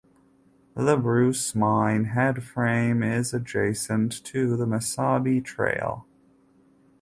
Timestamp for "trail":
5.45-6.07